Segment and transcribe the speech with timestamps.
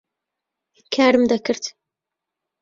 [0.93, 1.63] کارم دەکرد.